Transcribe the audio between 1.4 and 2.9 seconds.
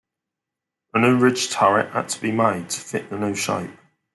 turret had to be made, to